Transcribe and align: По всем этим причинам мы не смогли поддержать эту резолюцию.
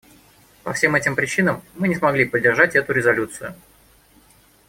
По 0.63 0.73
всем 0.73 0.95
этим 0.95 1.15
причинам 1.15 1.61
мы 1.75 1.87
не 1.87 1.93
смогли 1.93 2.25
поддержать 2.25 2.75
эту 2.75 2.91
резолюцию. 2.91 3.55